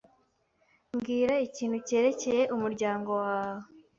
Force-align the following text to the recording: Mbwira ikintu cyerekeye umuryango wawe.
Mbwira 0.93 1.33
ikintu 1.47 1.77
cyerekeye 1.87 2.41
umuryango 2.55 3.11
wawe. 3.23 3.63